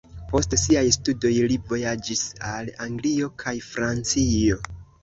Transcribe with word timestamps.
Post 0.29 0.55
siaj 0.61 0.85
studoj, 0.95 1.33
li 1.53 1.59
vojaĝis 1.73 2.25
al 2.55 2.75
Anglio 2.89 3.33
kaj 3.45 3.57
Francio. 3.71 4.65